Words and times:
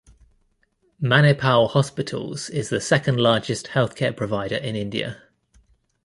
Manipal 0.99 1.69
Hospitals 1.69 2.49
is 2.49 2.69
the 2.69 2.81
second 2.81 3.19
largest 3.19 3.67
healthcare 3.67 4.17
provider 4.17 4.55
in 4.55 4.75
India. 4.75 5.21